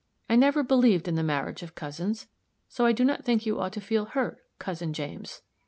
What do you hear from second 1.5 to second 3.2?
of cousins; so I do